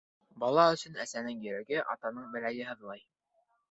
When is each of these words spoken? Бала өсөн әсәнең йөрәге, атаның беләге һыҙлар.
Бала 0.43 0.63
өсөн 0.77 0.97
әсәнең 1.05 1.45
йөрәге, 1.45 1.79
атаның 1.97 2.29
беләге 2.37 2.71
һыҙлар. 2.75 3.09